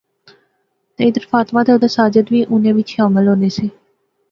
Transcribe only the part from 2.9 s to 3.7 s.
شامل ہونے سے